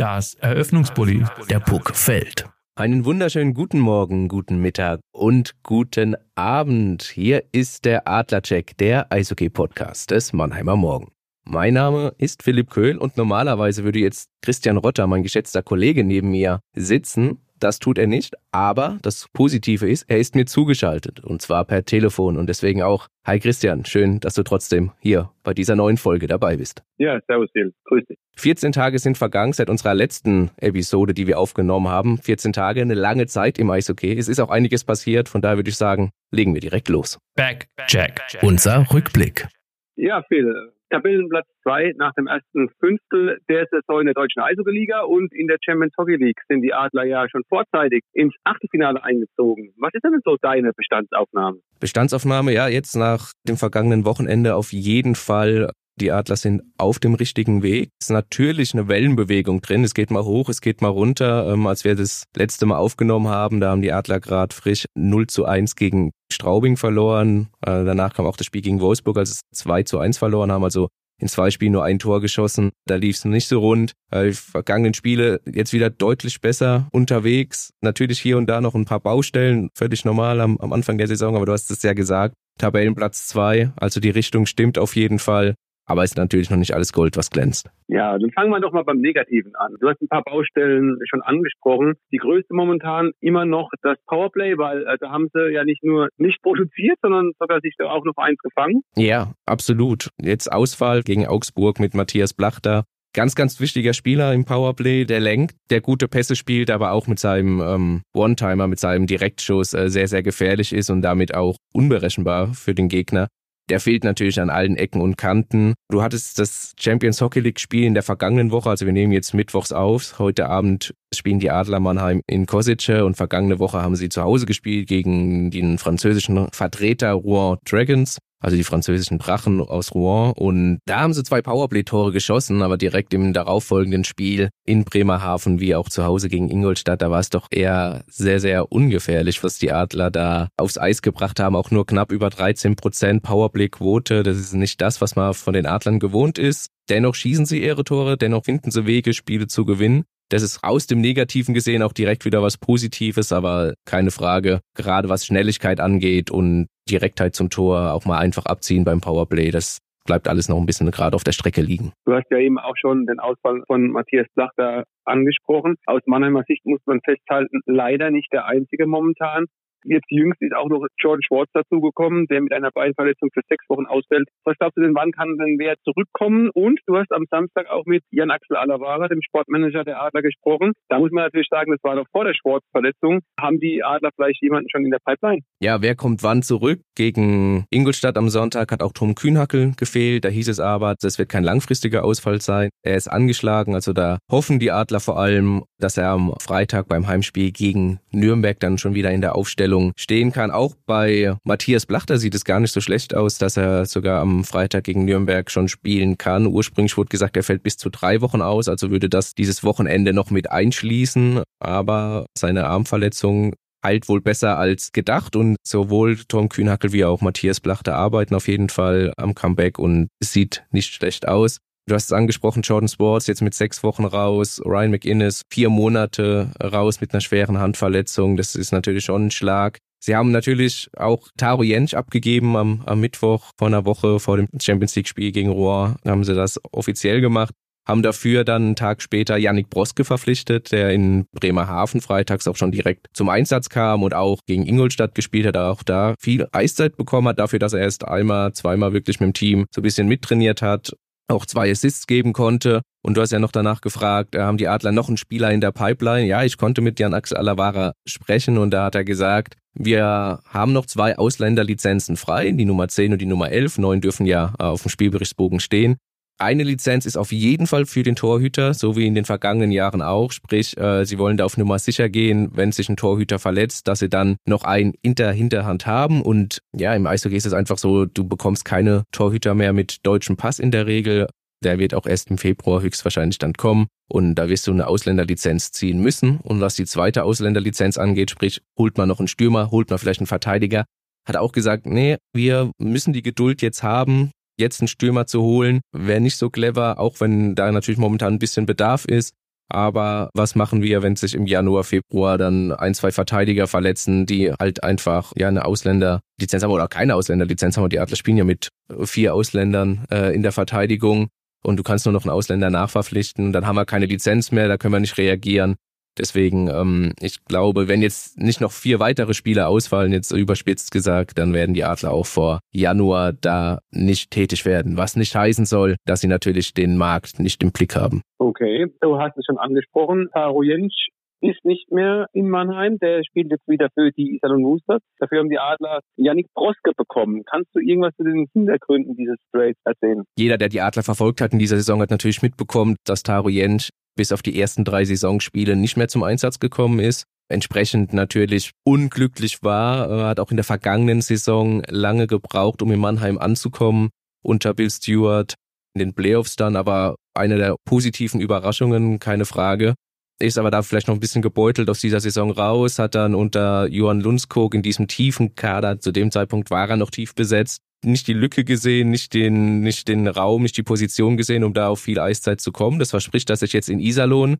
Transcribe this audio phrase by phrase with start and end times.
[0.00, 1.24] Das Eröffnungsbully.
[1.50, 2.46] Der Puck fällt.
[2.74, 7.02] Einen wunderschönen guten Morgen, guten Mittag und guten Abend.
[7.02, 11.12] Hier ist der Adlercheck, der Eishockey-Podcast des Mannheimer Morgen.
[11.44, 16.30] Mein Name ist Philipp Köhl und normalerweise würde jetzt Christian Rotter, mein geschätzter Kollege, neben
[16.30, 17.42] mir sitzen.
[17.60, 21.84] Das tut er nicht, aber das Positive ist, er ist mir zugeschaltet und zwar per
[21.84, 26.26] Telefon und deswegen auch, hi Christian, schön, dass du trotzdem hier bei dieser neuen Folge
[26.26, 26.82] dabei bist.
[26.96, 28.18] Ja, servus Phil, grüß dich.
[28.38, 32.16] 14 Tage sind vergangen seit unserer letzten Episode, die wir aufgenommen haben.
[32.16, 34.16] 14 Tage, eine lange Zeit im Eishockey.
[34.16, 37.18] Es ist auch einiges passiert, von daher würde ich sagen, legen wir direkt los.
[37.36, 38.22] Back, Jack.
[38.40, 39.48] Unser Rückblick.
[39.96, 45.32] Ja, Phil, Tabellenplatz 2 nach dem ersten Fünftel der Saison in der deutschen Eishockey-Liga und
[45.32, 49.72] in der Champions Hockey League sind die Adler ja schon vorzeitig ins Achtelfinale eingezogen.
[49.78, 51.58] Was ist denn so deine Bestandsaufnahme?
[51.80, 57.14] Bestandsaufnahme, ja, jetzt nach dem vergangenen Wochenende auf jeden Fall die Adler sind auf dem
[57.14, 57.90] richtigen Weg.
[58.00, 59.84] Es ist natürlich eine Wellenbewegung drin.
[59.84, 61.52] Es geht mal hoch, es geht mal runter.
[61.52, 65.26] Ähm, als wir das letzte Mal aufgenommen haben, da haben die Adler gerade frisch 0
[65.26, 67.48] zu 1 gegen Straubing verloren.
[67.60, 70.64] Äh, danach kam auch das Spiel gegen Wolfsburg, als es 2 zu 1 verloren haben.
[70.64, 70.88] Also
[71.20, 72.70] in zwei Spielen nur ein Tor geschossen.
[72.86, 73.92] Da lief es nicht so rund.
[74.10, 77.70] Äh, die vergangenen Spiele jetzt wieder deutlich besser unterwegs.
[77.82, 81.36] Natürlich hier und da noch ein paar Baustellen, völlig normal am, am Anfang der Saison,
[81.36, 82.34] aber du hast es ja gesagt.
[82.58, 85.54] Tabellenplatz zwei, also die Richtung stimmt auf jeden Fall.
[85.90, 87.68] Aber ist natürlich noch nicht alles Gold, was glänzt.
[87.88, 89.74] Ja, dann fangen wir doch mal beim Negativen an.
[89.80, 91.94] Du hast ein paar Baustellen schon angesprochen.
[92.12, 96.08] Die größte momentan immer noch das Powerplay, weil äh, da haben sie ja nicht nur
[96.16, 98.82] nicht produziert, sondern sogar sich da auch noch eins gefangen.
[98.94, 100.10] Ja, absolut.
[100.22, 102.84] Jetzt Auswahl gegen Augsburg mit Matthias Blachter.
[103.12, 107.18] Ganz, ganz wichtiger Spieler im Powerplay, der lenkt, der gute Pässe spielt, aber auch mit
[107.18, 112.54] seinem ähm, One-Timer, mit seinem Direktschuss äh, sehr, sehr gefährlich ist und damit auch unberechenbar
[112.54, 113.26] für den Gegner
[113.70, 115.74] der fehlt natürlich an allen Ecken und Kanten.
[115.90, 119.32] Du hattest das Champions Hockey League Spiel in der vergangenen Woche, also wir nehmen jetzt
[119.32, 120.18] mittwochs auf.
[120.18, 124.46] Heute Abend spielen die Adler Mannheim in Kosice und vergangene Woche haben sie zu Hause
[124.46, 130.32] gespielt gegen den französischen Vertreter Rouen Dragons also die französischen Drachen aus Rouen.
[130.32, 135.74] Und da haben sie zwei Powerplay-Tore geschossen, aber direkt im darauffolgenden Spiel in Bremerhaven wie
[135.74, 139.72] auch zu Hause gegen Ingolstadt, da war es doch eher sehr, sehr ungefährlich, was die
[139.72, 141.54] Adler da aufs Eis gebracht haben.
[141.54, 144.22] Auch nur knapp über 13 Prozent Powerplay-Quote.
[144.22, 146.68] Das ist nicht das, was man von den Adlern gewohnt ist.
[146.88, 150.04] Dennoch schießen sie ihre Tore, dennoch finden sie Wege, Spiele zu gewinnen.
[150.30, 155.08] Das ist aus dem Negativen gesehen auch direkt wieder was Positives, aber keine Frage, gerade
[155.08, 160.28] was Schnelligkeit angeht und Direktheit zum Tor, auch mal einfach abziehen beim Powerplay, das bleibt
[160.28, 161.92] alles noch ein bisschen gerade auf der Strecke liegen.
[162.04, 165.76] Du hast ja eben auch schon den Ausfall von Matthias Blachter angesprochen.
[165.86, 169.46] Aus Mannheimer Sicht muss man festhalten, leider nicht der einzige momentan.
[169.84, 173.86] Jetzt jüngst ist auch noch Jordan Schwartz dazugekommen, der mit einer Beinverletzung für sechs Wochen
[173.86, 174.28] ausfällt.
[174.44, 176.50] Was glaubst du denn, wann kann denn wer zurückkommen?
[176.50, 180.72] Und du hast am Samstag auch mit Jan Axel Alavara, dem Sportmanager der Adler, gesprochen.
[180.88, 183.20] Da muss man natürlich sagen, das war doch vor der Schwartz-Verletzung.
[183.40, 185.40] Haben die Adler vielleicht jemanden schon in der Pipeline?
[185.60, 186.80] Ja, wer kommt wann zurück?
[186.94, 190.24] Gegen Ingolstadt am Sonntag hat auch Tom Kühnhackel gefehlt.
[190.24, 192.68] Da hieß es aber, das wird kein langfristiger Ausfall sein.
[192.82, 197.06] Er ist angeschlagen, also da hoffen die Adler vor allem, dass er am Freitag beim
[197.06, 200.50] Heimspiel gegen Nürnberg dann schon wieder in der Aufstellung Aufstellung stehen kann.
[200.50, 204.44] Auch bei Matthias Blachter sieht es gar nicht so schlecht aus, dass er sogar am
[204.44, 206.46] Freitag gegen Nürnberg schon spielen kann.
[206.46, 210.12] Ursprünglich wurde gesagt, er fällt bis zu drei Wochen aus, also würde das dieses Wochenende
[210.12, 211.42] noch mit einschließen.
[211.60, 213.54] Aber seine Armverletzung
[213.84, 218.46] heilt wohl besser als gedacht und sowohl Tom Kühnhackel wie auch Matthias Blachter arbeiten auf
[218.46, 221.58] jeden Fall am Comeback und es sieht nicht schlecht aus.
[221.90, 226.52] Du hast es angesprochen, Jordan Sports jetzt mit sechs Wochen raus, Ryan McInnes vier Monate
[226.62, 228.36] raus mit einer schweren Handverletzung.
[228.36, 229.78] Das ist natürlich schon ein Schlag.
[229.98, 234.46] Sie haben natürlich auch Taro Jentsch abgegeben am, am Mittwoch vor einer Woche vor dem
[234.62, 235.96] Champions League Spiel gegen Rohr.
[236.06, 237.54] Haben sie das offiziell gemacht.
[237.88, 242.70] Haben dafür dann einen Tag später Yannick Broske verpflichtet, der in Bremerhaven freitags auch schon
[242.70, 247.26] direkt zum Einsatz kam und auch gegen Ingolstadt gespielt hat, auch da viel Eiszeit bekommen
[247.26, 250.62] hat, dafür, dass er erst einmal, zweimal wirklich mit dem Team so ein bisschen mittrainiert
[250.62, 250.92] hat
[251.30, 252.82] auch zwei Assists geben konnte.
[253.02, 255.60] Und du hast ja noch danach gefragt, äh, haben die Adler noch einen Spieler in
[255.60, 256.26] der Pipeline?
[256.26, 260.72] Ja, ich konnte mit Jan Axel Alavara sprechen und da hat er gesagt, wir haben
[260.72, 263.78] noch zwei Ausländerlizenzen frei, die Nummer 10 und die Nummer 11.
[263.78, 265.96] Neun dürfen ja auf dem Spielberichtsbogen stehen.
[266.40, 270.00] Eine Lizenz ist auf jeden Fall für den Torhüter, so wie in den vergangenen Jahren
[270.00, 270.32] auch.
[270.32, 273.98] Sprich, äh, sie wollen da auf Nummer sicher gehen, wenn sich ein Torhüter verletzt, dass
[273.98, 276.22] sie dann noch einen in der Hinterhand haben.
[276.22, 280.38] Und ja, im Eishockey ist es einfach so, du bekommst keine Torhüter mehr mit deutschem
[280.38, 281.28] Pass in der Regel.
[281.62, 283.88] Der wird auch erst im Februar höchstwahrscheinlich dann kommen.
[284.08, 286.38] Und da wirst du eine Ausländerlizenz ziehen müssen.
[286.38, 290.20] Und was die zweite Ausländerlizenz angeht, sprich, holt man noch einen Stürmer, holt man vielleicht
[290.20, 290.86] einen Verteidiger,
[291.28, 295.80] hat auch gesagt, nee, wir müssen die Geduld jetzt haben, jetzt einen Stürmer zu holen,
[295.92, 299.32] wäre nicht so clever, auch wenn da natürlich momentan ein bisschen Bedarf ist.
[299.72, 304.52] Aber was machen wir, wenn sich im Januar, Februar dann ein, zwei Verteidiger verletzen, die
[304.52, 307.88] halt einfach ja eine Ausländerlizenz haben oder keine Ausländerlizenz haben?
[307.88, 308.68] Die Adler spielen ja mit
[309.04, 311.28] vier Ausländern äh, in der Verteidigung
[311.62, 313.52] und du kannst nur noch einen Ausländer nachverpflichten.
[313.52, 315.76] Dann haben wir keine Lizenz mehr, da können wir nicht reagieren.
[316.18, 321.38] Deswegen, ähm, ich glaube, wenn jetzt nicht noch vier weitere Spieler ausfallen, jetzt überspitzt gesagt,
[321.38, 324.96] dann werden die Adler auch vor Januar da nicht tätig werden.
[324.96, 328.22] Was nicht heißen soll, dass sie natürlich den Markt nicht im Blick haben.
[328.38, 330.28] Okay, du hast es schon angesprochen.
[330.32, 331.08] Taro Jentsch
[331.40, 332.98] ist nicht mehr in Mannheim.
[332.98, 335.00] Der spielt jetzt wieder für die Iserlohn Roosters.
[335.18, 337.42] Dafür haben die Adler Yannick Broske bekommen.
[337.50, 340.24] Kannst du irgendwas zu den Hintergründen dieses Trades erzählen?
[340.36, 343.90] Jeder, der die Adler verfolgt hat in dieser Saison, hat natürlich mitbekommen, dass Taro Jentsch
[344.20, 347.24] bis auf die ersten drei Saisonspiele nicht mehr zum Einsatz gekommen ist.
[347.48, 353.00] Entsprechend natürlich unglücklich war, er hat auch in der vergangenen Saison lange gebraucht, um in
[353.00, 354.10] Mannheim anzukommen
[354.42, 355.54] unter Bill Stewart
[355.94, 359.94] in den Playoffs dann, aber eine der positiven Überraschungen, keine Frage.
[360.38, 363.86] Ist aber da vielleicht noch ein bisschen gebeutelt aus dieser Saison raus, hat dann unter
[363.88, 368.26] Johann Lundskog in diesem tiefen Kader, zu dem Zeitpunkt war er noch tief besetzt, nicht
[368.26, 372.00] die Lücke gesehen, nicht den, nicht den Raum, nicht die Position gesehen, um da auf
[372.00, 372.98] viel Eiszeit zu kommen.
[372.98, 374.56] Das verspricht, dass ich jetzt in Iserlohn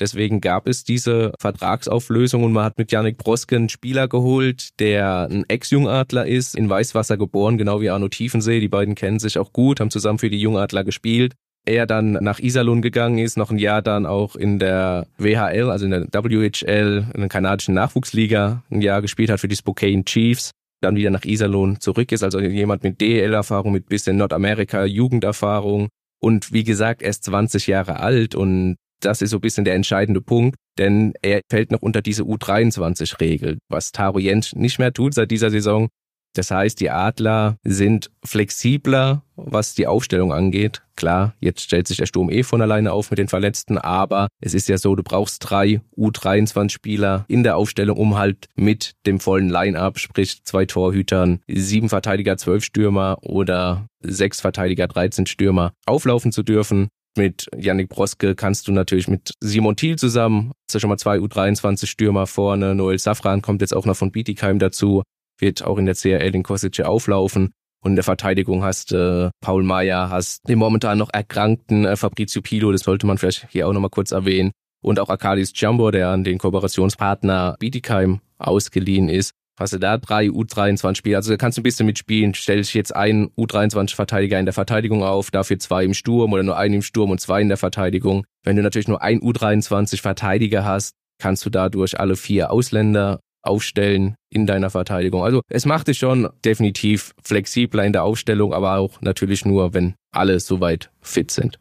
[0.00, 5.28] Deswegen gab es diese Vertragsauflösung und man hat mit Yannick Broske einen Spieler geholt, der
[5.30, 8.58] ein Ex-Jungadler ist, in Weißwasser geboren, genau wie Arno Tiefensee.
[8.58, 11.34] Die beiden kennen sich auch gut, haben zusammen für die Jungadler gespielt.
[11.64, 15.84] Er dann nach Iserlohn gegangen ist, noch ein Jahr dann auch in der WHL, also
[15.86, 20.50] in der WHL, in der kanadischen Nachwuchsliga, ein Jahr gespielt hat für die Spokane Chiefs
[20.84, 25.88] dann wieder nach Iserlohn zurück ist, also jemand mit DL-Erfahrung, mit bisschen Nordamerika, Jugenderfahrung
[26.20, 30.20] und wie gesagt, erst 20 Jahre alt und das ist so ein bisschen der entscheidende
[30.20, 35.30] Punkt, denn er fällt noch unter diese U23-Regel, was Taro Jentsch nicht mehr tut seit
[35.30, 35.88] dieser Saison.
[36.34, 40.82] Das heißt, die Adler sind flexibler, was die Aufstellung angeht.
[40.96, 44.52] Klar, jetzt stellt sich der Sturm eh von alleine auf mit den Verletzten, aber es
[44.52, 49.48] ist ja so, du brauchst drei U23-Spieler in der Aufstellung, um halt mit dem vollen
[49.48, 56.42] Line-up, sprich zwei Torhütern, sieben Verteidiger, zwölf Stürmer oder sechs Verteidiger, 13 Stürmer auflaufen zu
[56.42, 56.88] dürfen.
[57.16, 61.18] Mit Yannick Broske kannst du natürlich mit Simon Thiel zusammen, hast du schon mal zwei
[61.18, 62.74] U23-Stürmer vorne.
[62.74, 65.04] Noel Safran kommt jetzt auch noch von Bietigheim dazu
[65.38, 67.52] wird auch in der CRL den Kosice auflaufen.
[67.82, 72.40] Und in der Verteidigung hast äh, Paul Meyer, hast den momentan noch erkrankten äh, Fabrizio
[72.40, 74.52] Pilo, das sollte man vielleicht hier auch nochmal kurz erwähnen.
[74.82, 79.32] Und auch Arkadis Jumbo, der an den Kooperationspartner Bietigheim ausgeliehen ist.
[79.58, 82.34] Hast du da drei U23-Spieler, also da kannst du ein bisschen mitspielen.
[82.34, 86.56] Stell dich jetzt einen U23-Verteidiger in der Verteidigung auf, dafür zwei im Sturm oder nur
[86.56, 88.24] einen im Sturm und zwei in der Verteidigung.
[88.42, 94.46] Wenn du natürlich nur einen U23-Verteidiger hast, kannst du dadurch alle vier Ausländer aufstellen in
[94.46, 95.22] deiner Verteidigung.
[95.22, 99.94] Also es macht dich schon definitiv flexibler in der Aufstellung, aber auch natürlich nur, wenn
[100.12, 101.58] alle soweit fit sind.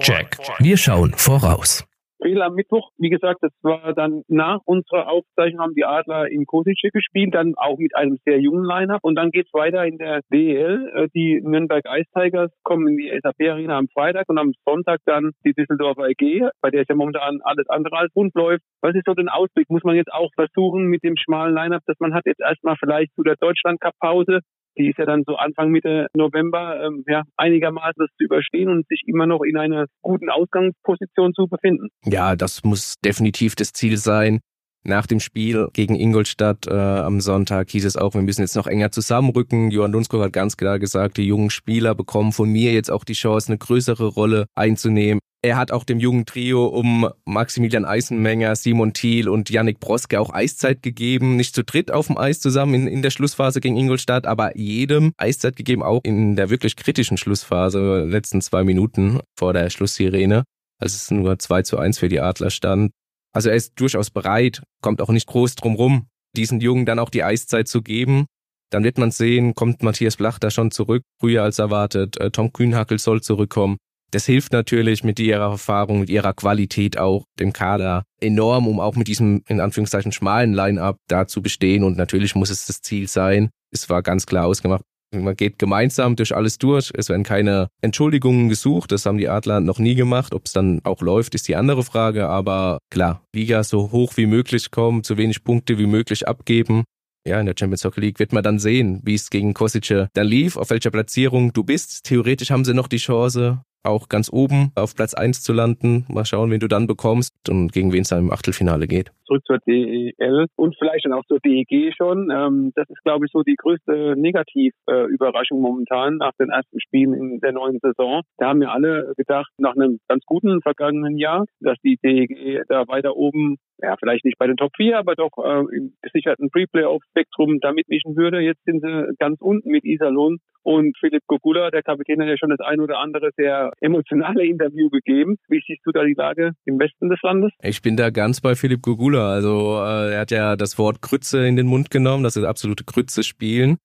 [0.00, 0.38] Check.
[0.60, 1.84] Wir schauen voraus.
[2.22, 6.46] Spiel am Mittwoch, wie gesagt, das war dann nach unserer Aufzeichnung haben die Adler in
[6.46, 10.20] Kosice gespielt, dann auch mit einem sehr jungen Line-Up und dann geht's weiter in der
[10.32, 10.90] DEL.
[10.94, 15.00] Äh, die Nürnberg Ice Tigers kommen in die SAP Arena am Freitag und am Sonntag
[15.04, 18.62] dann die Düsseldorfer EG, bei der es ja momentan alles andere als rund läuft.
[18.82, 19.68] Was ist so den Ausblick?
[19.68, 23.14] Muss man jetzt auch versuchen mit dem schmalen Line-Up, dass man hat jetzt erstmal vielleicht
[23.14, 24.40] zu der Deutschland Cup Pause
[24.76, 28.86] die ist ja dann so Anfang Mitte November ähm, ja, einigermaßen das zu überstehen und
[28.88, 31.88] sich immer noch in einer guten Ausgangsposition zu befinden.
[32.04, 34.40] Ja, das muss definitiv das Ziel sein.
[34.84, 38.66] Nach dem Spiel gegen Ingolstadt äh, am Sonntag hieß es auch, wir müssen jetzt noch
[38.66, 39.70] enger zusammenrücken.
[39.70, 43.12] Johann Lundskog hat ganz klar gesagt, die jungen Spieler bekommen von mir jetzt auch die
[43.12, 45.20] Chance, eine größere Rolle einzunehmen.
[45.44, 50.32] Er hat auch dem jungen Trio um Maximilian Eisenmenger, Simon Thiel und Yannick Broske auch
[50.32, 51.36] Eiszeit gegeben.
[51.36, 55.12] Nicht zu dritt auf dem Eis zusammen in, in der Schlussphase gegen Ingolstadt, aber jedem
[55.16, 60.44] Eiszeit gegeben, auch in der wirklich kritischen Schlussphase, letzten zwei Minuten vor der Schlusssirene.
[60.78, 62.92] als es nur 2 zu 1 für die Adler stand.
[63.32, 67.10] Also er ist durchaus bereit, kommt auch nicht groß drum rum, diesen Jungen dann auch
[67.10, 68.26] die Eiszeit zu geben.
[68.70, 72.18] Dann wird man sehen, kommt Matthias Blach da schon zurück, früher als erwartet.
[72.18, 73.76] Äh, Tom Kühnhackel soll zurückkommen.
[74.12, 78.94] Das hilft natürlich mit ihrer Erfahrung, mit ihrer Qualität auch dem Kader enorm, um auch
[78.94, 81.82] mit diesem in Anführungszeichen schmalen Line-up da zu bestehen.
[81.82, 83.50] Und natürlich muss es das Ziel sein.
[83.70, 84.82] Es war ganz klar ausgemacht.
[85.14, 86.90] Man geht gemeinsam durch alles durch.
[86.94, 88.92] Es werden keine Entschuldigungen gesucht.
[88.92, 90.34] Das haben die Adler noch nie gemacht.
[90.34, 92.28] Ob es dann auch läuft, ist die andere Frage.
[92.28, 96.84] Aber klar, Liga so hoch wie möglich kommen, so wenig Punkte wie möglich abgeben
[97.26, 100.26] ja, in der Champions Hockey League wird man dann sehen, wie es gegen Kosice dann
[100.26, 102.04] lief, auf welcher Platzierung du bist.
[102.04, 106.06] Theoretisch haben sie noch die Chance, auch ganz oben auf Platz eins zu landen.
[106.08, 109.10] Mal schauen, wen du dann bekommst und gegen wen es dann im Achtelfinale geht.
[109.26, 112.30] Zurück zur DEL und vielleicht dann auch zur DEG schon.
[112.30, 117.40] Ähm, das ist, glaube ich, so die größte Negativüberraschung momentan nach den ersten Spielen in
[117.40, 118.22] der neuen Saison.
[118.38, 122.86] Da haben wir alle gedacht, nach einem ganz guten vergangenen Jahr, dass die DEG da
[122.88, 127.58] weiter oben ja, vielleicht nicht bei den Top 4, aber doch äh, im gesicherten Pre-Playoff-Spektrum
[127.60, 128.40] da mitmischen würde.
[128.40, 132.50] Jetzt sind sie ganz unten mit Iserlohn und Philipp Gogula, der Kapitän, hat ja schon
[132.50, 135.36] das ein oder andere sehr emotionale Interview gegeben.
[135.48, 137.52] Wie siehst du da die Lage im Westen des Landes?
[137.62, 139.32] Ich bin da ganz bei Philipp Gogula.
[139.32, 142.84] Also äh, er hat ja das Wort Krütze in den Mund genommen, dass sie absolute
[142.84, 143.76] Krütze spielen.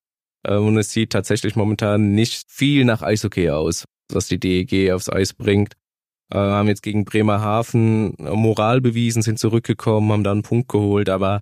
[0.44, 5.10] Äh, und es sieht tatsächlich momentan nicht viel nach Eishockey aus, was die DEG aufs
[5.10, 5.74] Eis bringt
[6.32, 11.39] äh, haben jetzt gegen Bremerhaven Moral bewiesen, sind zurückgekommen, haben da einen Punkt geholt, aber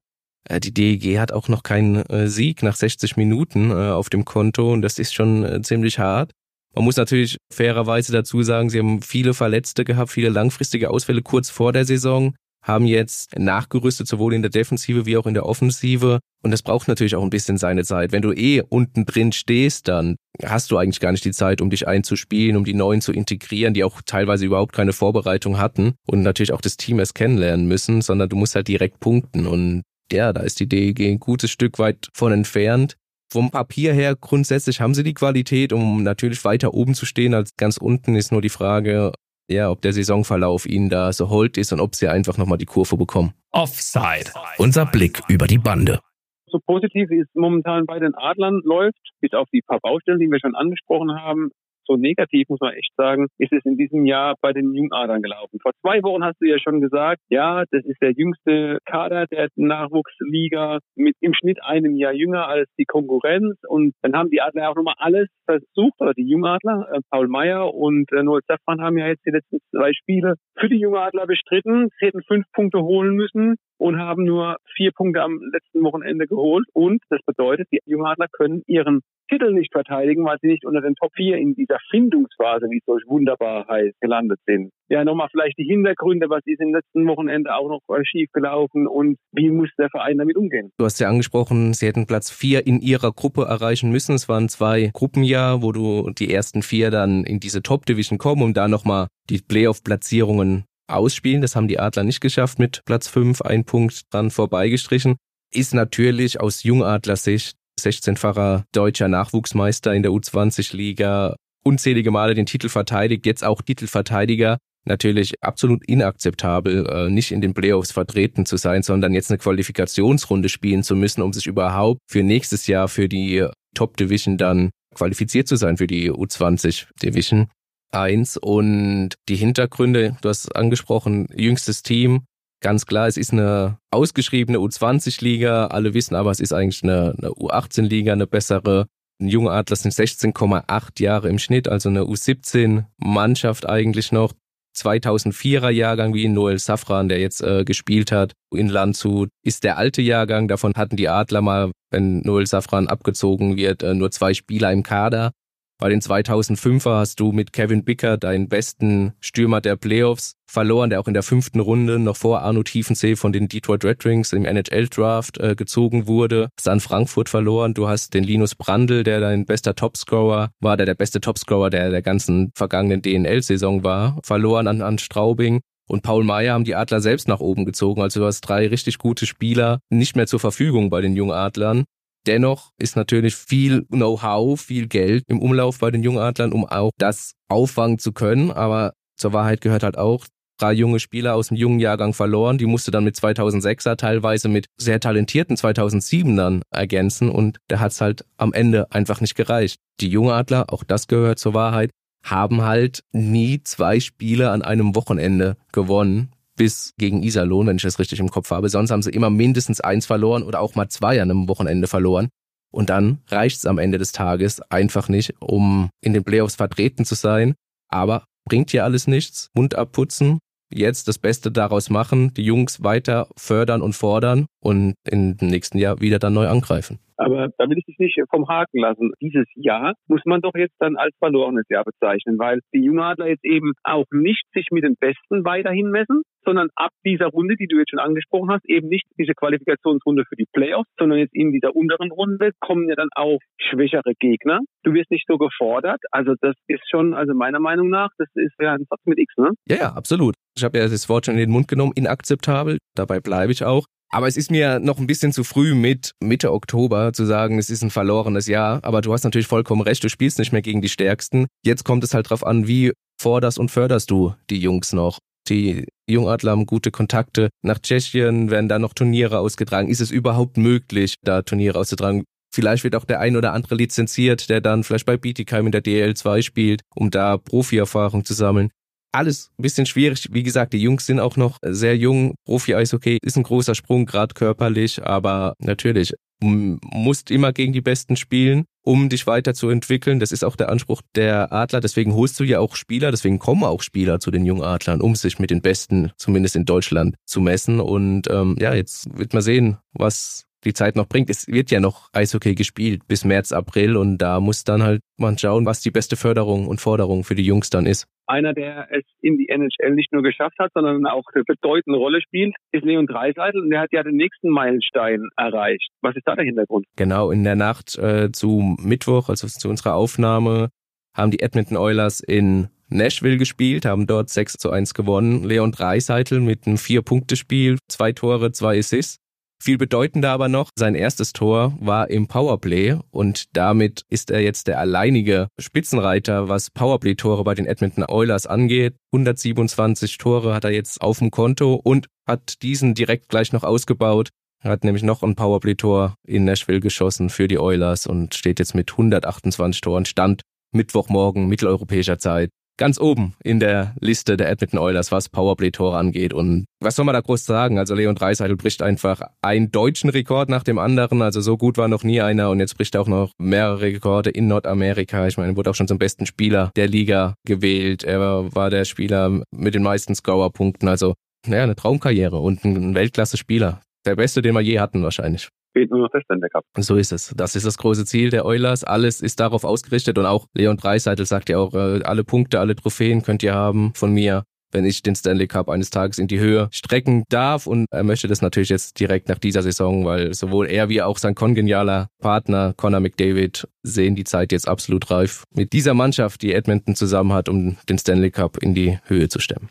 [0.48, 4.26] äh, die DEG hat auch noch keinen äh, Sieg nach 60 Minuten äh, auf dem
[4.26, 6.32] Konto und das ist schon ziemlich hart.
[6.76, 11.50] Man muss natürlich fairerweise dazu sagen, sie haben viele Verletzte gehabt, viele langfristige Ausfälle kurz
[11.50, 16.20] vor der Saison haben jetzt nachgerüstet, sowohl in der Defensive wie auch in der Offensive.
[16.44, 18.12] Und das braucht natürlich auch ein bisschen seine Zeit.
[18.12, 21.70] Wenn du eh unten drin stehst, dann hast du eigentlich gar nicht die Zeit, um
[21.70, 26.24] dich einzuspielen, um die Neuen zu integrieren, die auch teilweise überhaupt keine Vorbereitung hatten und
[26.24, 29.46] natürlich auch das Team erst kennenlernen müssen, sondern du musst halt direkt punkten.
[29.46, 32.96] Und ja, da ist die DEG ein gutes Stück weit von entfernt.
[33.32, 37.56] Vom Papier her grundsätzlich haben sie die Qualität, um natürlich weiter oben zu stehen als
[37.58, 39.12] ganz unten, ist nur die Frage,
[39.48, 42.66] ja, ob der Saisonverlauf ihnen da so hold ist und ob sie einfach nochmal die
[42.66, 43.34] Kurve bekommen.
[43.52, 44.32] Offside.
[44.58, 46.00] Unser Blick über die Bande.
[46.48, 50.28] So positiv wie es momentan bei den Adlern läuft, bis auf die paar Baustellen, die
[50.28, 51.52] wir schon angesprochen haben,
[51.88, 55.60] so negativ, muss man echt sagen, ist es in diesem Jahr bei den Jungadern gelaufen.
[55.62, 59.48] Vor zwei Wochen hast du ja schon gesagt, ja, das ist der jüngste Kader der
[59.56, 63.58] Nachwuchsliga mit im Schnitt einem Jahr jünger als die Konkurrenz.
[63.68, 67.74] Und dann haben die Adler auch nochmal alles versucht, oder die Jungadler, äh, Paul Meyer
[67.74, 71.90] und äh, Noel Safran haben ja jetzt die letzten zwei Spiele für die Jungadler bestritten.
[72.00, 76.66] Sie hätten fünf Punkte holen müssen und haben nur vier Punkte am letzten Wochenende geholt.
[76.74, 80.96] Und das bedeutet, die Jungadler können ihren Titel nicht verteidigen, weil sie nicht unter den
[80.96, 84.72] Top 4 in dieser Findungsphase, wie es so wunderbar heißt, gelandet sind.
[84.88, 89.18] Ja, nochmal vielleicht die Hintergründe, was ist im letzten Wochenende auch noch schief gelaufen und
[89.32, 90.72] wie muss der Verein damit umgehen?
[90.78, 94.14] Du hast ja angesprochen, sie hätten Platz 4 in ihrer Gruppe erreichen müssen.
[94.14, 98.44] Es waren zwei Gruppenjahr, wo du die ersten vier dann in diese Top Division kommen,
[98.44, 101.42] um da nochmal die Playoff-Platzierungen ausspielen.
[101.42, 105.16] Das haben die Adler nicht geschafft mit Platz 5, ein Punkt dran vorbeigestrichen.
[105.54, 112.70] Ist natürlich aus Jungadler Sicht 16-facher deutscher Nachwuchsmeister in der U20-Liga, unzählige Male den Titel
[112.70, 114.58] verteidigt, jetzt auch Titelverteidiger.
[114.88, 120.48] Natürlich absolut inakzeptabel, äh, nicht in den Playoffs vertreten zu sein, sondern jetzt eine Qualifikationsrunde
[120.48, 125.48] spielen zu müssen, um sich überhaupt für nächstes Jahr für die Top Division dann qualifiziert
[125.48, 127.48] zu sein, für die U20 Division
[127.92, 128.38] 1.
[128.38, 132.26] Und die Hintergründe, du hast angesprochen, jüngstes Team,
[132.66, 135.68] Ganz klar, es ist eine ausgeschriebene U20-Liga.
[135.68, 138.88] Alle wissen aber, es ist eigentlich eine, eine U18-Liga, eine bessere.
[139.22, 144.34] Ein junger Adler sind 16,8 Jahre im Schnitt, also eine U17-Mannschaft eigentlich noch.
[144.76, 149.78] 2004er Jahrgang wie in Noel Safran, der jetzt äh, gespielt hat in Landshut, ist der
[149.78, 150.48] alte Jahrgang.
[150.48, 154.82] Davon hatten die Adler mal, wenn Noel Safran abgezogen wird, äh, nur zwei Spieler im
[154.82, 155.32] Kader.
[155.78, 161.02] Bei den 2005er hast du mit Kevin Bicker deinen besten Stürmer der Playoffs verloren, der
[161.02, 164.46] auch in der fünften Runde noch vor Arno Tiefensee von den Detroit Red Wings im
[164.46, 166.48] NHL-Draft äh, gezogen wurde.
[166.58, 167.74] Hast an Frankfurt verloren.
[167.74, 171.90] Du hast den Linus Brandl, der dein bester Topscorer war, der der beste Topscorer der
[171.90, 175.60] der ganzen vergangenen DNL-Saison war, verloren an, an Straubing.
[175.90, 178.02] Und Paul Meyer haben die Adler selbst nach oben gezogen.
[178.02, 181.84] Also du hast drei richtig gute Spieler nicht mehr zur Verfügung bei den Jungadlern.
[182.26, 187.34] Dennoch ist natürlich viel Know-how, viel Geld im Umlauf bei den Jungadlern, um auch das
[187.50, 188.52] auffangen zu können.
[188.52, 190.26] Aber zur Wahrheit gehört halt auch,
[190.60, 192.58] drei junge Spieler aus dem jungen Jahrgang verloren.
[192.58, 198.26] Die musste dann mit 2006er teilweise mit sehr talentierten 2007ern ergänzen und da hat's halt
[198.38, 199.80] am Ende einfach nicht gereicht.
[200.00, 201.92] Die Jungadler, auch das gehört zur Wahrheit,
[202.24, 208.00] haben halt nie zwei Spiele an einem Wochenende gewonnen bis gegen Iserlohn, wenn ich das
[208.00, 208.70] richtig im Kopf habe.
[208.70, 212.30] Sonst haben sie immer mindestens eins verloren oder auch mal zwei an einem Wochenende verloren.
[212.72, 217.06] Und dann reicht es am Ende des Tages einfach nicht, um in den Playoffs vertreten
[217.06, 217.56] zu sein.
[217.90, 219.50] Aber bringt hier alles nichts.
[219.54, 220.40] Mund abputzen,
[220.74, 226.02] jetzt das Beste daraus machen, die Jungs weiter fördern und fordern und im nächsten Jahr
[226.02, 227.00] wieder dann neu angreifen.
[227.18, 229.12] Aber da will ich dich nicht vom Haken lassen.
[229.22, 233.46] Dieses Jahr muss man doch jetzt dann als verlorenes Jahr bezeichnen, weil die Jungadler jetzt
[233.46, 237.78] eben auch nicht sich mit den Besten weiterhin messen, sondern ab dieser Runde, die du
[237.78, 241.76] jetzt schon angesprochen hast, eben nicht diese Qualifikationsrunde für die Playoffs, sondern jetzt in dieser
[241.76, 244.60] unteren Runde kommen ja dann auch schwächere Gegner.
[244.84, 246.00] Du wirst nicht so gefordert.
[246.12, 249.34] Also das ist schon, also meiner Meinung nach, das ist ja ein Satz mit X,
[249.38, 249.52] ne?
[249.68, 250.36] Ja, ja, absolut.
[250.56, 252.78] Ich habe ja das Wort schon in den Mund genommen, inakzeptabel.
[252.96, 253.86] Dabei bleibe ich auch.
[254.16, 257.70] Aber es ist mir noch ein bisschen zu früh mit Mitte Oktober zu sagen, es
[257.70, 258.80] ist ein verlorenes Jahr.
[258.82, 261.48] Aber du hast natürlich vollkommen recht, du spielst nicht mehr gegen die Stärksten.
[261.66, 265.20] Jetzt kommt es halt drauf an, wie forderst und förderst du die Jungs noch.
[265.50, 267.50] Die Jungadler haben gute Kontakte.
[267.62, 269.90] Nach Tschechien werden da noch Turniere ausgetragen.
[269.90, 272.24] Ist es überhaupt möglich, da Turniere auszutragen?
[272.56, 275.84] Vielleicht wird auch der ein oder andere lizenziert, der dann vielleicht bei Bietigheim in der
[275.84, 278.70] DL2 spielt, um da Profi-Erfahrung zu sammeln.
[279.16, 280.28] Alles ein bisschen schwierig.
[280.32, 282.36] Wie gesagt, die Jungs sind auch noch sehr jung.
[282.46, 288.66] Profi-Eishockey ist ein großer Sprung, gerade körperlich, aber natürlich, musst immer gegen die Besten spielen,
[288.84, 290.20] um dich weiterzuentwickeln.
[290.20, 291.80] Das ist auch der Anspruch der Adler.
[291.80, 295.16] Deswegen holst du ja auch Spieler, deswegen kommen auch Spieler zu den jungen Adlern, um
[295.16, 297.80] sich mit den Besten, zumindest in Deutschland, zu messen.
[297.80, 301.30] Und ähm, ja, jetzt wird man sehen, was die Zeit noch bringt.
[301.30, 305.38] Es wird ja noch Eishockey gespielt bis März, April und da muss dann halt man
[305.38, 308.06] schauen, was die beste Förderung und Forderung für die Jungs dann ist.
[308.28, 312.22] Einer, der es in die NHL nicht nur geschafft hat, sondern auch eine bedeutende Rolle
[312.22, 315.90] spielt, ist Leon Dreiseitel und der hat ja den nächsten Meilenstein erreicht.
[316.02, 316.86] Was ist da der Hintergrund?
[316.98, 320.70] Genau, in der Nacht äh, zu Mittwoch, also zu unserer Aufnahme,
[321.16, 325.44] haben die Edmonton Oilers in Nashville gespielt, haben dort 6 zu 1 gewonnen.
[325.44, 329.18] Leon Dreiseitel mit einem Vier-Punkte-Spiel, zwei Tore, zwei Assists.
[329.62, 334.68] Viel bedeutender aber noch, sein erstes Tor war im Powerplay und damit ist er jetzt
[334.68, 338.96] der alleinige Spitzenreiter, was Powerplay-Tore bei den Edmonton Oilers angeht.
[339.14, 344.30] 127 Tore hat er jetzt auf dem Konto und hat diesen direkt gleich noch ausgebaut.
[344.62, 348.76] Er hat nämlich noch ein Powerplay-Tor in Nashville geschossen für die Oilers und steht jetzt
[348.76, 350.42] mit 128 Toren Stand
[350.74, 356.34] Mittwochmorgen mitteleuropäischer Zeit ganz oben in der Liste der Edmonton Oilers, was Powerplay-Tore angeht.
[356.34, 357.80] Und was soll man da groß sagen?
[357.80, 361.22] Also Leon Dreiseitel bricht einfach einen deutschen Rekord nach dem anderen.
[361.22, 364.30] Also so gut war noch nie einer und jetzt bricht er auch noch mehrere Rekorde
[364.30, 365.28] in Nordamerika.
[365.28, 368.04] Ich meine, wurde auch schon zum besten Spieler der Liga gewählt.
[368.04, 370.88] Er war der Spieler mit den meisten Scorerpunkten.
[370.88, 371.14] Also,
[371.48, 373.82] naja, eine Traumkarriere und ein Weltklasse-Spieler.
[374.06, 376.64] Der beste, den wir je hatten wahrscheinlich fehlt nur noch der Stanley Cup.
[376.78, 377.34] So ist es.
[377.36, 378.84] Das ist das große Ziel der Oilers.
[378.84, 382.76] Alles ist darauf ausgerichtet und auch Leon Dreiseitel sagt ja auch, äh, alle Punkte, alle
[382.76, 386.40] Trophäen könnt ihr haben von mir wenn ich den Stanley Cup eines Tages in die
[386.40, 387.66] Höhe strecken darf.
[387.66, 391.18] Und er möchte das natürlich jetzt direkt nach dieser Saison, weil sowohl er wie auch
[391.18, 396.54] sein kongenialer Partner Connor McDavid sehen die Zeit jetzt absolut reif mit dieser Mannschaft, die
[396.54, 399.70] Edmonton zusammen hat, um den Stanley Cup in die Höhe zu stemmen.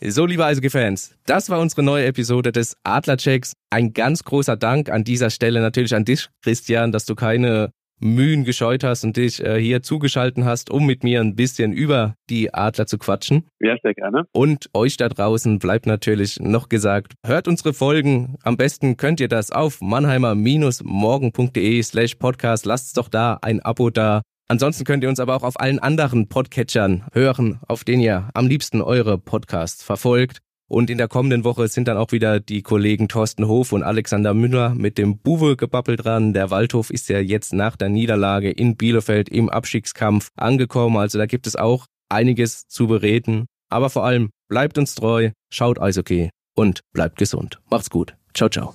[0.00, 3.54] So, liebe Eishockey-Fans, das war unsere neue Episode des Adlerchecks.
[3.70, 8.44] Ein ganz großer Dank an dieser Stelle natürlich an dich, Christian, dass du keine Mühen
[8.44, 12.52] gescheut hast und dich äh, hier zugeschalten hast, um mit mir ein bisschen über die
[12.52, 13.46] Adler zu quatschen.
[13.58, 14.24] Ja, sehr gerne.
[14.32, 18.36] Und euch da draußen bleibt natürlich noch gesagt, hört unsere Folgen.
[18.42, 22.66] Am besten könnt ihr das auf mannheimer-morgen.de slash podcast.
[22.66, 24.20] Lasst doch da ein Abo da.
[24.48, 28.46] Ansonsten könnt ihr uns aber auch auf allen anderen Podcatchern hören, auf denen ihr am
[28.46, 30.38] liebsten eure Podcasts verfolgt.
[30.68, 34.34] Und in der kommenden Woche sind dann auch wieder die Kollegen Thorsten Hof und Alexander
[34.34, 36.32] Müller mit dem Buwe-Gebabbel dran.
[36.32, 40.96] Der Waldhof ist ja jetzt nach der Niederlage in Bielefeld im Abstiegskampf angekommen.
[40.96, 43.46] Also da gibt es auch einiges zu bereden.
[43.68, 47.60] Aber vor allem bleibt uns treu, schaut Eishockey und bleibt gesund.
[47.70, 48.16] Macht's gut.
[48.34, 48.74] Ciao, ciao.